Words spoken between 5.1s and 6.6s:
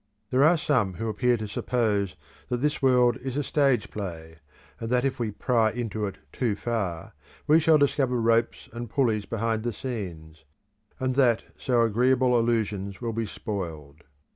we pry into it too